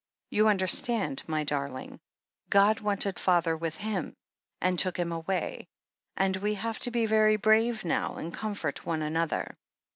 "You 0.31 0.47
understand, 0.47 1.21
my 1.27 1.43
darling? 1.43 1.99
God 2.49 2.79
wanted 2.79 3.19
father 3.19 3.55
with 3.55 3.77
Him, 3.77 4.15
and 4.59 4.79
took 4.79 4.97
him 4.97 5.11
away, 5.11 5.67
and 6.17 6.35
we 6.37 6.55
have 6.55 6.79
to 6.79 6.89
be 6.89 7.05
very 7.05 7.35
brave 7.35 7.85
now, 7.85 8.15
and 8.15 8.33
comfort 8.33 8.83
one 8.83 9.03
another." 9.03 9.55